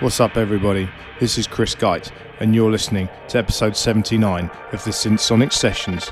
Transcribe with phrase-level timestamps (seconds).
[0.00, 0.88] What's up, everybody?
[1.18, 6.10] This is Chris Geit, and you're listening to episode 79 of the Synth Sonic Sessions.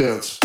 [0.00, 0.39] dance.